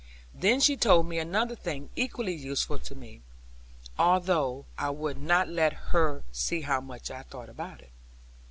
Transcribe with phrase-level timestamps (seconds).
[0.33, 3.21] Then she told me another thing equally useful to me;
[3.99, 7.91] although I would not let her see how much I thought about it.